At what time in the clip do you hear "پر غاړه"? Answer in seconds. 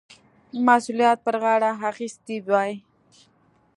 1.25-1.71